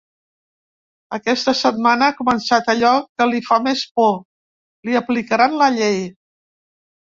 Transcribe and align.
Aquesta 1.17 1.53
setmana 1.59 2.07
ha 2.07 2.15
començat 2.21 2.73
allò 2.75 2.95
que 3.21 3.29
li 3.33 3.43
fa 3.51 3.61
més 3.69 3.85
por: 4.01 4.11
li 4.91 4.99
aplicaran 5.05 5.63
la 5.65 5.71
llei. 5.79 6.05